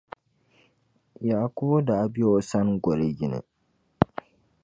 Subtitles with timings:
[1.27, 3.39] Yaakubu daa be o sani goli yini.